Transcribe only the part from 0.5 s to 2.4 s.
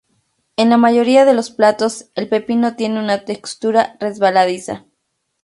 En la mayoría de los platos el